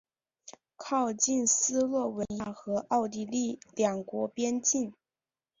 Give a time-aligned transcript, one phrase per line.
[0.77, 4.91] 靠近斯洛文尼亚和奥地利两国边境。